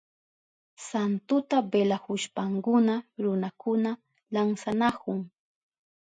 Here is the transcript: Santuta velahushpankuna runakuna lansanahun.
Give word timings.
Santuta 0.87 1.57
velahushpankuna 1.75 2.95
runakuna 3.23 3.91
lansanahun. 4.33 5.21